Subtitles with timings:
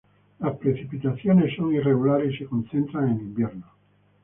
[0.39, 3.67] Las precipitaciones son irregulares y se concentran en invierno.